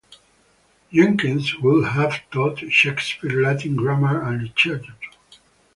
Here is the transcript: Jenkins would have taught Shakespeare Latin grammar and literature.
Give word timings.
Jenkins 0.91 1.59
would 1.59 1.85
have 1.89 2.27
taught 2.31 2.57
Shakespeare 2.71 3.39
Latin 3.39 3.75
grammar 3.75 4.23
and 4.23 4.41
literature. 4.41 4.95